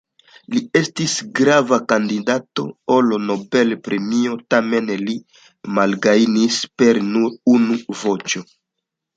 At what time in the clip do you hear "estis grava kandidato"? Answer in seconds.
0.77-2.65